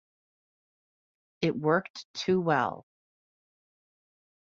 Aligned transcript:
It 1.41 1.55
worked 1.55 2.11
too 2.15 2.41
well. 2.41 2.87